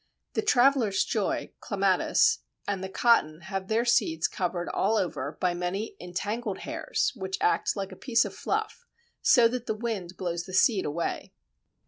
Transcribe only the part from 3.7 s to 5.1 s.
seeds covered all